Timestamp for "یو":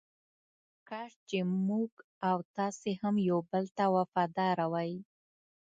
3.29-3.39